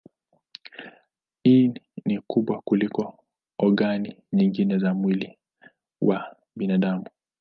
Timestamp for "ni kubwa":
2.05-2.61